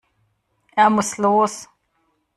Er 0.75 0.89
muss 0.89 1.19
los. 1.19 1.69